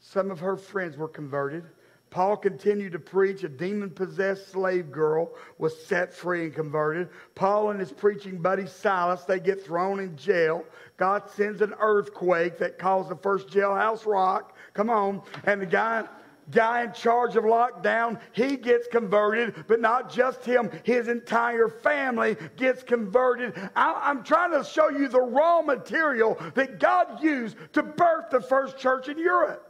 [0.00, 1.64] Some of her friends were converted.
[2.10, 3.44] Paul continued to preach.
[3.44, 7.08] A demon possessed slave girl was set free and converted.
[7.36, 10.64] Paul and his preaching buddy Silas, they get thrown in jail.
[10.96, 14.56] God sends an earthquake that caused the first jailhouse rock.
[14.74, 15.22] Come on.
[15.44, 16.04] And the guy,
[16.50, 22.36] guy in charge of lockdown, he gets converted, but not just him, his entire family
[22.56, 23.54] gets converted.
[23.76, 28.40] I, am trying to show you the raw material that God used to birth the
[28.40, 29.66] first church in Europe.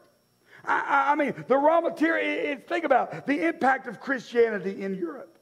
[0.65, 4.95] I, I mean, the raw material, it, it, think about the impact of Christianity in
[4.95, 5.39] Europe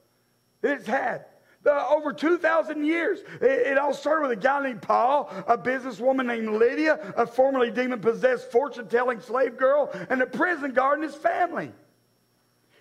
[0.61, 1.25] that it's had.
[1.69, 3.19] The, over 2,000 years.
[3.39, 7.69] It, it, all started with a guy named Paul, a businesswoman named Lydia, a formerly
[7.69, 11.71] demon possessed fortune telling slave girl, and a prison guard and his family.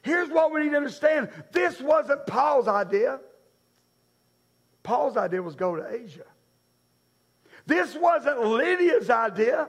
[0.00, 3.20] Here's what we need to understand this wasn't Paul's idea.
[4.82, 6.24] Paul's idea was go to Asia.
[7.66, 9.68] This wasn't Lydia's idea.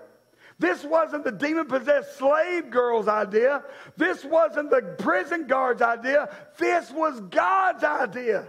[0.59, 3.65] This wasn't the demon possessed slave girl's idea.
[3.97, 6.33] This wasn't the prison guard's idea.
[6.57, 8.47] This was God's idea.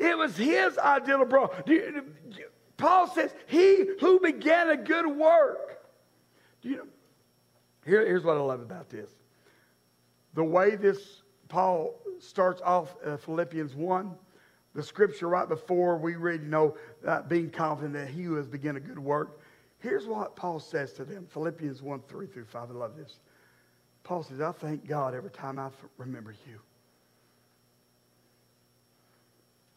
[0.00, 1.50] It was his ideal abroad.
[2.78, 5.84] Paul says, He who began a good work.
[6.62, 6.86] Do you know?
[7.84, 9.10] Here, here's what I love about this.
[10.34, 14.14] The way this Paul starts off uh, Philippians 1,
[14.74, 18.46] the scripture right before we read, you know, uh, being confident that he who has
[18.46, 19.40] begun a good work.
[19.80, 22.70] Here's what Paul says to them Philippians 1 3 through 5.
[22.70, 23.18] I love this.
[24.02, 26.60] Paul says, I thank God every time I remember you.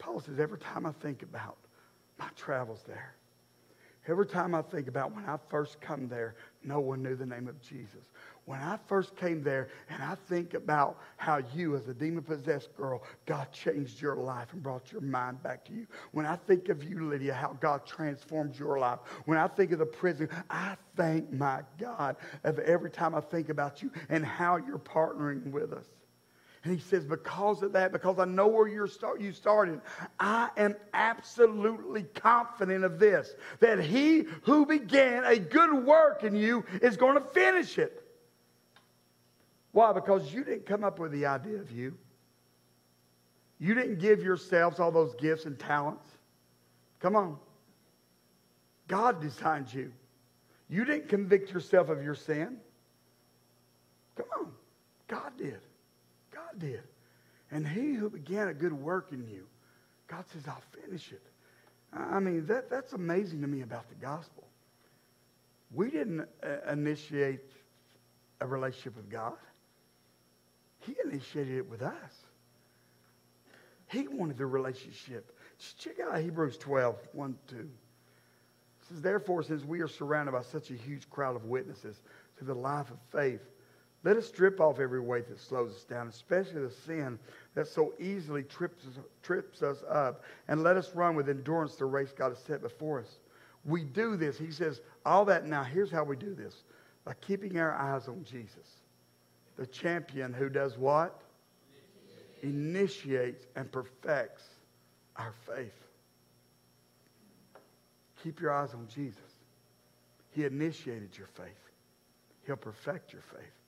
[0.04, 1.58] Paul says, every time I think about
[2.20, 3.16] my travels there,
[4.06, 7.48] every time I think about when I first come there no one knew the name
[7.48, 8.04] of Jesus.
[8.44, 12.76] When I first came there and I think about how you, as a demon possessed
[12.76, 15.88] girl, God changed your life and brought your mind back to you.
[16.12, 19.00] When I think of you, Lydia, how God transformed your life.
[19.24, 23.48] When I think of the prison, I thank my God of every time I think
[23.48, 25.86] about you and how you're partnering with us.
[26.64, 29.82] And he says, because of that, because I know where you're start, you started,
[30.18, 36.64] I am absolutely confident of this that he who began a good work in you
[36.82, 38.02] is going to finish it.
[39.74, 39.92] Why?
[39.92, 41.98] Because you didn't come up with the idea of you.
[43.60, 46.08] You didn't give yourselves all those gifts and talents.
[47.02, 47.38] Come on.
[48.88, 49.92] God designed you.
[50.70, 52.58] You didn't convict yourself of your sin.
[54.16, 54.52] Come on.
[55.08, 55.60] God did.
[56.54, 56.84] God did.
[57.52, 59.46] And he who began a good work in you,
[60.08, 61.22] God says, I'll finish it.
[61.94, 64.48] I mean, that, that's amazing to me about the gospel.
[65.74, 67.52] We didn't uh, initiate
[68.42, 69.38] a relationship with God.
[70.80, 71.94] He initiated it with us.
[73.88, 75.38] He wanted the relationship.
[75.60, 77.56] Just check out Hebrews 12, 1, 2.
[77.56, 77.68] It
[78.90, 82.02] says, Therefore, since we are surrounded by such a huge crowd of witnesses
[82.40, 83.42] to the life of faith,
[84.04, 87.18] let us strip off every weight that slows us down, especially the sin
[87.56, 88.86] that so easily trips
[89.22, 93.00] trips us up, and let us run with endurance the race God has set before
[93.00, 93.20] us.
[93.66, 96.64] We do this, he says, all that now, here's how we do this
[97.06, 98.82] by keeping our eyes on Jesus
[99.56, 101.22] the champion who does what?
[102.42, 104.44] Initiates and perfects
[105.16, 105.74] our faith.
[108.24, 109.20] Keep your eyes on Jesus.
[110.32, 111.70] He initiated your faith.
[112.46, 113.63] He'll perfect your faith.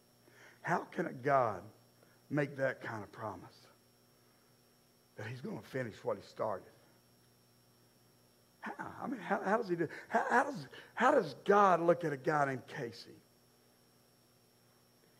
[0.65, 1.61] How can a God
[2.31, 3.53] make that kind of promise?
[5.15, 6.65] That he's going to finish what he started.
[8.61, 8.73] How?
[9.03, 9.87] I mean, how, how does he do?
[10.07, 13.21] How, how, does, how does God look at a guy named Casey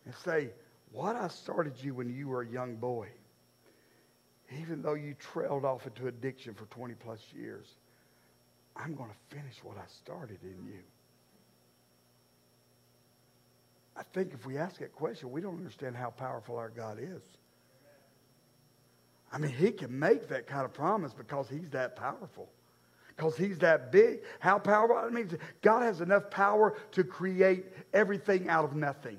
[0.05, 0.49] and say,
[0.91, 3.09] What I started you when you were a young boy,
[4.59, 7.67] even though you trailed off into addiction for 20 plus years,
[8.75, 10.81] I'm going to finish what I started in you.
[13.97, 17.21] I think if we ask that question, we don't understand how powerful our God is.
[19.31, 22.49] I mean, He can make that kind of promise because He's that powerful
[23.15, 24.19] because he's that big.
[24.39, 24.97] How powerful?
[24.97, 25.29] I mean,
[25.61, 29.17] God has enough power to create everything out of nothing.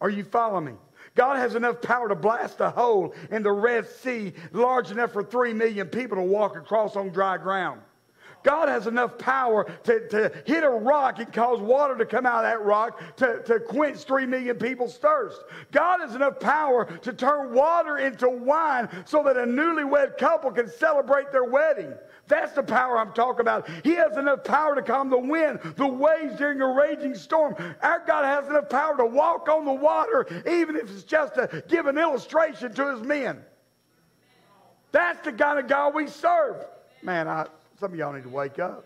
[0.00, 0.72] Are you following me?
[1.14, 5.22] God has enough power to blast a hole in the Red Sea large enough for
[5.22, 7.80] three million people to walk across on dry ground.
[8.44, 12.44] God has enough power to, to hit a rock and cause water to come out
[12.44, 15.42] of that rock to, to quench three million people's thirst.
[15.72, 20.68] God has enough power to turn water into wine so that a newlywed couple can
[20.68, 21.92] celebrate their wedding.
[22.26, 23.68] That's the power I'm talking about.
[23.82, 27.54] He has enough power to calm the wind, the waves during a raging storm.
[27.82, 31.64] Our God has enough power to walk on the water, even if it's just to
[31.68, 33.42] give an illustration to his men.
[34.92, 36.64] That's the kind of God we serve.
[37.02, 37.46] Man, I,
[37.78, 38.84] some of y'all need to wake up.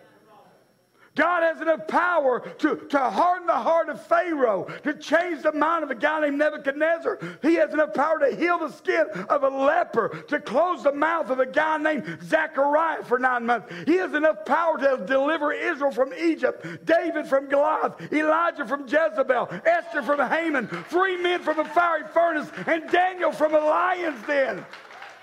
[1.19, 5.83] God has enough power to, to harden the heart of Pharaoh, to change the mind
[5.83, 7.19] of a guy named Nebuchadnezzar.
[7.43, 11.29] He has enough power to heal the skin of a leper, to close the mouth
[11.31, 13.73] of a guy named Zechariah for nine months.
[13.85, 19.49] He has enough power to deliver Israel from Egypt, David from Goliath, Elijah from Jezebel,
[19.67, 24.65] Esther from Haman, three men from a fiery furnace, and Daniel from a lion's den.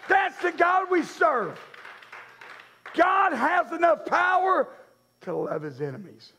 [0.10, 1.58] That's the God we serve.
[2.96, 4.70] God has enough power
[5.22, 6.34] to love his enemies.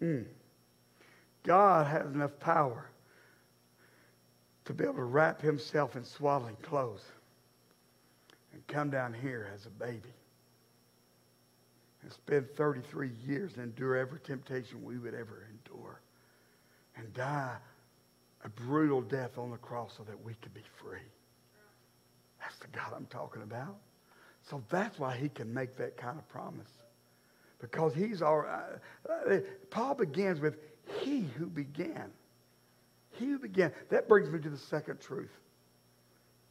[0.00, 0.24] Mm.
[1.44, 2.86] God has enough power
[4.64, 7.04] to be able to wrap himself in swaddling clothes
[8.52, 10.12] and come down here as a baby
[12.02, 16.00] and spend 33 years and endure every temptation we would ever endure
[16.96, 17.56] and die
[18.44, 20.98] a brutal death on the cross so that we could be free.
[22.52, 23.76] That's the God I'm talking about.
[24.50, 26.68] So that's why he can make that kind of promise.
[27.60, 28.48] Because he's our,
[29.08, 29.38] uh,
[29.70, 30.56] Paul begins with
[31.00, 32.10] he who began.
[33.12, 33.72] He who began.
[33.90, 35.30] That brings me to the second truth.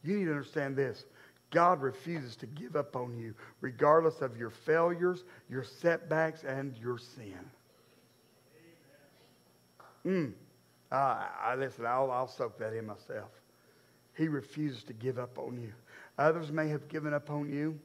[0.02, 1.04] You need to understand this.
[1.50, 6.98] God refuses to give up on you, regardless of your failures, your setbacks, and your
[6.98, 7.38] sin.
[10.06, 10.32] Mm.
[10.90, 13.30] Uh, I, listen, I'll, I'll soak that in myself.
[14.16, 15.72] He refuses to give up on you.
[16.18, 17.78] Others may have given up on you.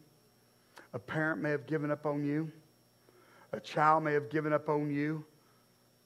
[0.94, 2.52] A parent may have given up on you.
[3.54, 5.24] A child may have given up on you.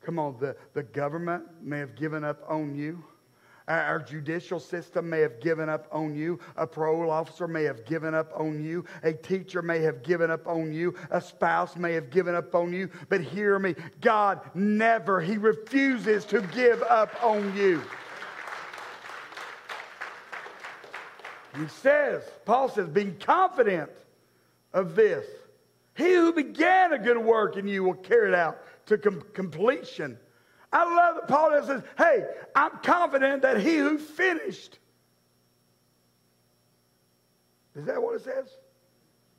[0.01, 3.03] Come on, the, the government may have given up on you.
[3.67, 6.39] Our judicial system may have given up on you.
[6.57, 8.83] A parole officer may have given up on you.
[9.03, 10.95] A teacher may have given up on you.
[11.11, 12.89] A spouse may have given up on you.
[13.07, 17.81] But hear me God never, He refuses to give up on you.
[21.55, 23.89] He says, Paul says, being confident
[24.73, 25.25] of this,
[25.95, 30.17] he who began a good work in you will carry it out to com- completion.
[30.71, 32.25] I love that Paul says, hey,
[32.55, 34.79] I'm confident that he who finished.
[37.75, 38.47] Is that what it says?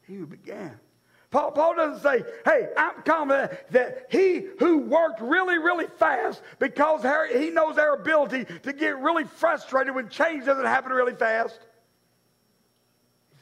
[0.06, 0.78] He who began.
[1.30, 7.02] Paul, Paul doesn't say, hey, I'm confident that he who worked really, really fast because
[7.32, 11.58] he knows our ability to get really frustrated when change doesn't happen really fast.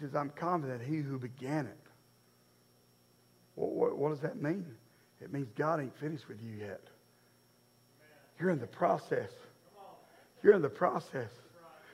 [0.00, 1.76] Says, I'm confident he who began it.
[3.54, 4.64] What, what, what does that mean?
[5.20, 6.80] It means God ain't finished with you yet.
[8.38, 9.30] You're in the process.
[10.42, 11.28] You're in the process.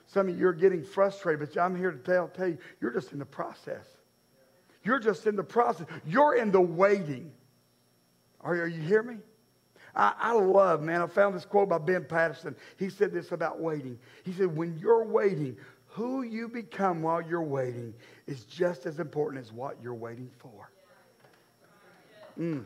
[0.06, 3.10] Some of you are getting frustrated, but I'm here to tell, tell you, you're just
[3.12, 3.86] in the process.
[4.84, 5.88] You're just in the process.
[6.06, 7.32] You're in the waiting.
[8.40, 9.16] Are, are you hear me?
[9.96, 12.54] I, I love, man, I found this quote by Ben Patterson.
[12.76, 13.98] He said this about waiting.
[14.22, 15.56] He said, when you're waiting,
[15.96, 17.94] who you become while you're waiting
[18.26, 20.70] is just as important as what you're waiting for.
[22.38, 22.64] Mm.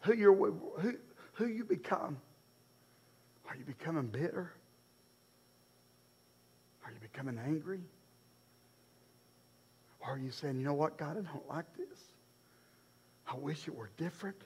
[0.00, 0.94] Who, you're, who,
[1.34, 2.16] who you become.
[3.48, 4.52] Are you becoming bitter?
[6.84, 7.82] Are you becoming angry?
[10.00, 12.00] Or are you saying, you know what, God, I don't like this.
[13.30, 14.42] I wish it were different,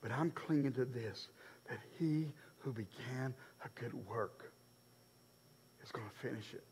[0.00, 1.28] but I'm clinging to this
[1.68, 2.28] that he
[2.60, 4.45] who began a good work
[5.86, 6.64] is going to finish it.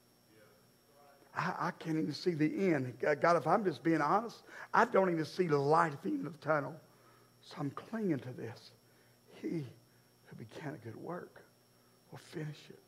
[1.36, 2.94] I, I, can't even see the end.
[3.00, 4.42] God, if I'm just being honest,
[4.72, 6.74] I don't even see the light at the end of the tunnel.
[7.40, 8.72] So I'm clinging to this.
[9.40, 9.64] He
[10.26, 11.42] who began a good work
[12.10, 12.78] will finish it.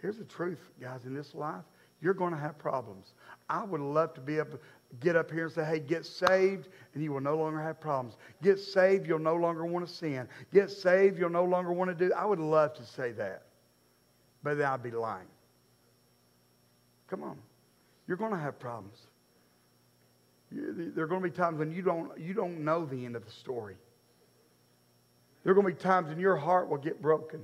[0.00, 1.64] Here's the truth, guys, in this life,
[2.00, 3.12] you're going to have problems.
[3.48, 4.60] I would love to be able to
[5.00, 8.16] get up here and say, hey, get saved, and you will no longer have problems.
[8.42, 10.28] Get saved, you'll no longer want to sin.
[10.52, 12.12] Get saved, you'll no longer want to do.
[12.14, 13.42] I would love to say that,
[14.42, 15.26] but then I'd be lying.
[17.08, 17.38] Come on.
[18.06, 18.98] You're going to have problems.
[20.50, 23.24] There are going to be times when you don't, you don't know the end of
[23.24, 23.76] the story.
[25.44, 27.40] There are going to be times when your heart will get broken.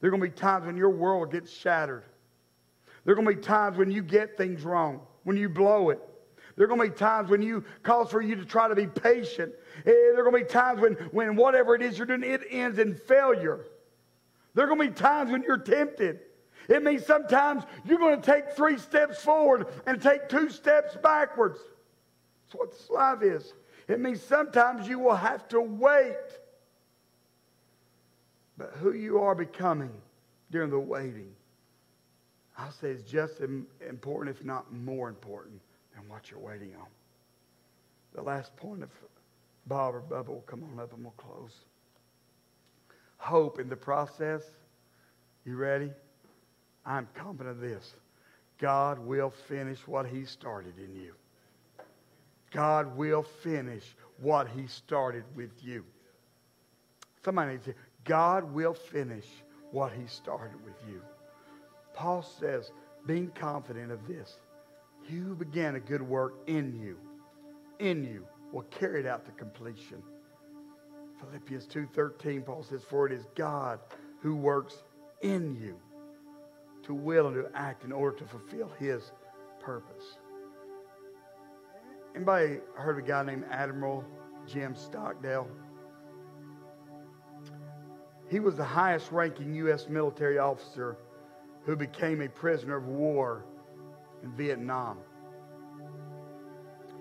[0.00, 2.04] There are going to be times when your world gets shattered.
[3.04, 6.00] There are going to be times when you get things wrong, when you blow it.
[6.56, 8.86] There are going to be times when you calls for you to try to be
[8.86, 9.52] patient.
[9.80, 12.42] Eh, there are going to be times when, when whatever it is you're doing, it
[12.50, 13.66] ends in failure.
[14.56, 16.20] There are going to be times when you're tempted.
[16.68, 21.60] It means sometimes you're going to take three steps forward and take two steps backwards.
[22.46, 23.52] That's what this life is.
[23.86, 26.16] It means sometimes you will have to wait.
[28.56, 29.92] But who you are becoming
[30.50, 31.34] during the waiting,
[32.56, 33.50] I'll say is just as
[33.86, 35.60] important, if not more important,
[35.94, 36.86] than what you're waiting on.
[38.14, 38.88] The last point of
[39.66, 41.52] Bob or Bubba will come on up and we'll close.
[43.16, 44.42] Hope in the process.
[45.44, 45.90] You ready?
[46.84, 47.94] I'm confident of this
[48.58, 51.14] God will finish what He started in you.
[52.52, 53.84] God will finish
[54.20, 55.84] what He started with you.
[57.24, 59.26] Somebody needs to God will finish
[59.72, 61.02] what He started with you.
[61.92, 62.70] Paul says,
[63.06, 64.38] being confident of this,
[65.08, 66.98] you began a good work in you,
[67.78, 70.02] in you, will carry it out to completion.
[71.20, 73.80] Philippians 2.13, Paul says, For it is God
[74.20, 74.82] who works
[75.22, 75.76] in you
[76.82, 79.12] to will and to act in order to fulfill his
[79.60, 80.18] purpose.
[82.14, 84.04] Anybody heard of a guy named Admiral
[84.46, 85.48] Jim Stockdale?
[88.28, 89.88] He was the highest ranking U.S.
[89.88, 90.96] military officer
[91.64, 93.44] who became a prisoner of war
[94.22, 94.98] in Vietnam.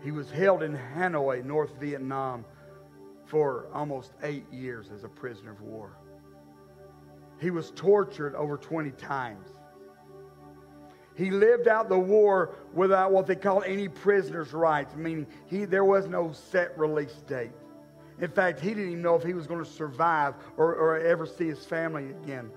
[0.03, 2.45] He was held in Hanoi, North Vietnam,
[3.25, 5.97] for almost eight years as a prisoner of war.
[7.39, 9.47] He was tortured over 20 times.
[11.15, 15.85] He lived out the war without what they call any prisoner's rights, meaning he, there
[15.85, 17.51] was no set release date.
[18.19, 21.25] In fact, he didn't even know if he was going to survive or, or ever
[21.25, 22.49] see his family again.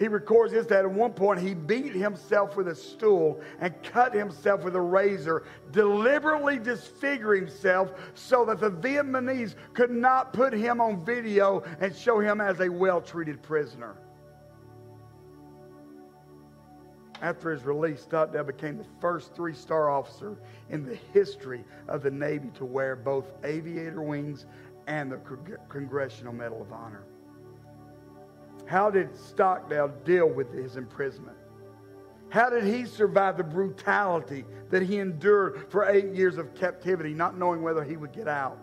[0.00, 4.14] He records this that at one point he beat himself with a stool and cut
[4.14, 5.42] himself with a razor,
[5.72, 12.18] deliberately disfiguring himself so that the Vietnamese could not put him on video and show
[12.18, 13.94] him as a well treated prisoner.
[17.20, 20.38] After his release, Stockdale became the first three star officer
[20.70, 24.46] in the history of the Navy to wear both aviator wings
[24.86, 25.20] and the
[25.68, 27.04] Congressional Medal of Honor.
[28.70, 31.36] How did Stockdale deal with his imprisonment?
[32.28, 37.36] How did he survive the brutality that he endured for eight years of captivity, not
[37.36, 38.58] knowing whether he would get out?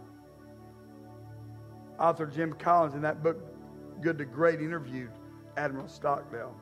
[2.00, 3.38] Author Jim Collins, in that book,
[4.00, 5.12] Good to Great, interviewed
[5.58, 6.56] Admiral Stockdale.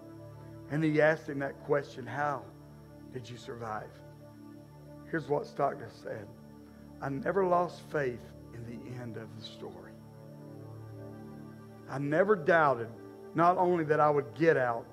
[0.71, 2.41] And he asked him that question How
[3.13, 3.91] did you survive?
[5.11, 6.25] Here's what Stockdale said
[6.99, 8.25] I never lost faith
[8.55, 9.91] in the end of the story.
[11.87, 12.89] I never doubted
[13.35, 14.85] not only that I would get out,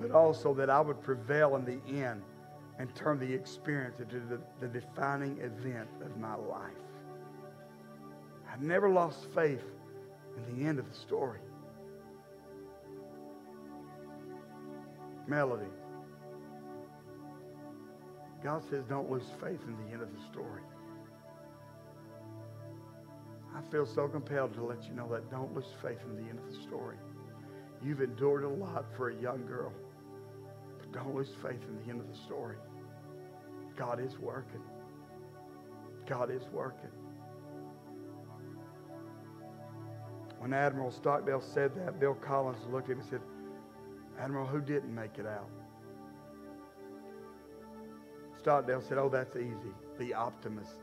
[0.00, 2.22] but also that I would prevail in the end
[2.78, 6.72] and turn the experience into the, the defining event of my life.
[8.50, 9.62] I never lost faith
[10.36, 11.38] in the end of the story.
[15.26, 15.66] Melody.
[18.42, 20.62] God says, don't lose faith in the end of the story.
[23.54, 26.38] I feel so compelled to let you know that don't lose faith in the end
[26.38, 26.96] of the story.
[27.84, 29.72] You've endured a lot for a young girl,
[30.78, 32.56] but don't lose faith in the end of the story.
[33.76, 34.60] God is working.
[36.06, 36.90] God is working.
[40.38, 43.20] When Admiral Stockdale said that, Bill Collins looked at him and said,
[44.18, 45.48] Admiral, who didn't make it out?
[48.38, 49.72] Stockdale said, Oh, that's easy.
[49.98, 50.80] The optimist,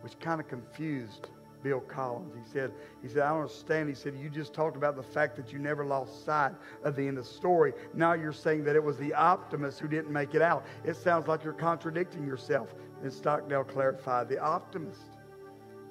[0.00, 1.28] which kind of confused
[1.66, 2.32] Bill Collins.
[2.32, 2.70] He said,
[3.02, 3.88] he said, I don't understand.
[3.88, 6.52] He said, you just talked about the fact that you never lost sight
[6.84, 7.72] of the end of the story.
[7.92, 10.64] Now you're saying that it was the optimist who didn't make it out.
[10.84, 12.72] It sounds like you're contradicting yourself.
[13.02, 15.00] And Stockdale clarified, the optimist.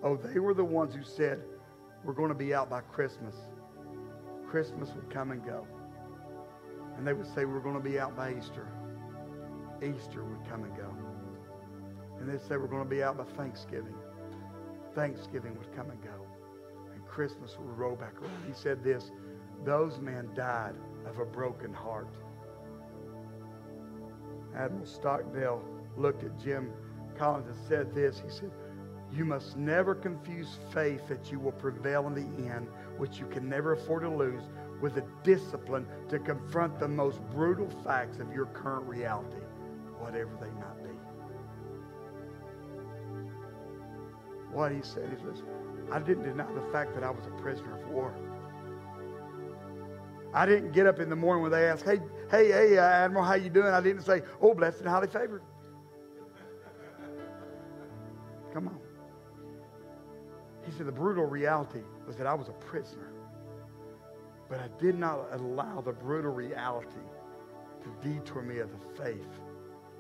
[0.02, 1.42] Oh, they were the ones who said,
[2.06, 3.36] we're going to be out by Christmas.
[4.48, 5.68] Christmas would come and go.
[6.96, 8.70] And they would say, we're going to be out by Easter.
[9.84, 10.96] Easter would come and go.
[12.18, 13.96] And they'd say, we're going to be out by Thanksgiving.
[14.96, 16.26] Thanksgiving would come and go.
[16.94, 18.44] And Christmas would roll back around.
[18.48, 19.12] He said this,
[19.64, 20.76] those men died
[21.06, 22.16] of a broken heart.
[24.56, 25.64] Admiral Stockdale
[25.98, 26.72] looked at Jim
[27.18, 28.22] Collins and said this.
[28.24, 28.52] He said,
[29.14, 32.68] you must never confuse faith that you will prevail in the end,
[32.98, 34.44] which you can never afford to lose,
[34.82, 39.38] with a discipline to confront the most brutal facts of your current reality,
[40.00, 40.85] whatever they might be.
[44.56, 45.44] What he said is this
[45.92, 48.16] I didn't deny the fact that I was a prisoner of war.
[50.34, 52.00] I didn't get up in the morning when they asked, hey,
[52.32, 53.68] hey, hey, uh, Admiral, how you doing?
[53.68, 55.42] I didn't say, oh, blessed and highly favored.
[58.54, 58.80] Come on.
[60.66, 63.12] He said the brutal reality was that I was a prisoner.
[64.50, 67.04] But I did not allow the brutal reality
[67.84, 69.28] to detour me of the faith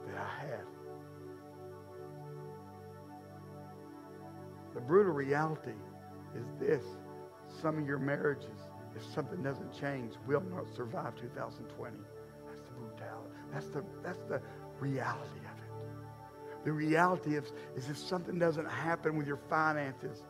[0.08, 0.75] that I had.
[4.88, 5.74] Brutal reality
[6.36, 6.84] is this.
[7.62, 8.60] Some of your marriages,
[8.96, 11.96] if something doesn't change, will not survive 2020.
[12.48, 13.36] That's the brutality.
[13.54, 14.42] That's the, that's the
[14.80, 16.66] reality of it.
[16.66, 20.24] The reality is, is if something doesn't happen with your finances,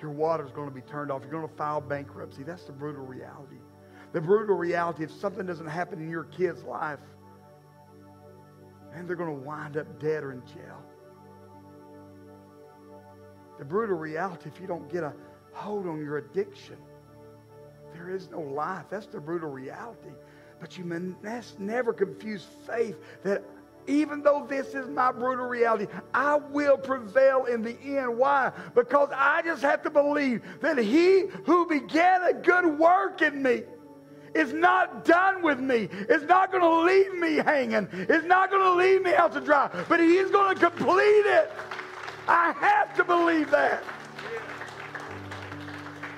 [0.00, 1.22] your water's going to be turned off.
[1.22, 2.42] You're going to file bankruptcy.
[2.42, 3.56] That's the brutal reality.
[4.12, 7.00] The brutal reality, if something doesn't happen in your kid's life,
[8.94, 10.82] and they're going to wind up dead or in jail.
[13.58, 15.12] The brutal reality, if you don't get a
[15.52, 16.76] hold on your addiction,
[17.92, 18.84] there is no life.
[18.90, 20.10] That's the brutal reality.
[20.60, 23.42] But you must never confuse faith that
[23.86, 28.16] even though this is my brutal reality, I will prevail in the end.
[28.16, 28.52] Why?
[28.74, 33.62] Because I just have to believe that He who began a good work in me
[34.34, 35.88] is not done with me.
[35.90, 37.88] It's not going to leave me hanging.
[37.92, 41.24] It's not going to leave me out to dry, but He is going to complete
[41.26, 41.50] it.
[42.28, 43.82] I have to believe that.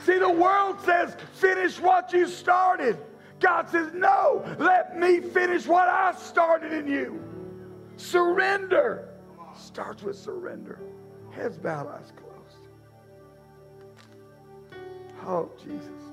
[0.04, 2.98] See, the world says, finish what you started.
[3.38, 7.22] God says, no, let me finish what I started in you.
[7.96, 9.08] Surrender.
[9.56, 10.80] Starts with surrender.
[11.30, 12.68] Heads bowed, eyes closed.
[15.24, 16.09] Oh, Jesus.